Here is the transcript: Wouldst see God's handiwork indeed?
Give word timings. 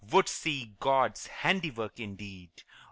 Wouldst 0.09 0.35
see 0.35 0.73
God's 0.79 1.27
handiwork 1.27 1.99
indeed? 1.99 2.63